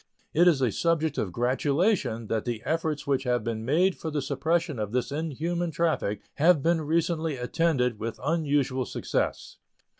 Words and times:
It 0.33 0.47
is 0.47 0.63
a 0.63 0.71
subject 0.71 1.19
of 1.19 1.31
gratulation 1.31 2.25
that 2.25 2.43
the 2.43 2.63
efforts 2.65 3.05
which 3.05 3.21
have 3.25 3.43
been 3.43 3.63
made 3.63 3.95
for 3.95 4.09
the 4.09 4.23
suppression 4.23 4.79
of 4.79 4.93
this 4.93 5.11
inhuman 5.11 5.69
traffic 5.69 6.23
have 6.37 6.63
been 6.63 6.81
recently 6.81 7.37
attended 7.37 7.99
with 7.99 8.19
unusual 8.23 8.85
success. 8.87 9.57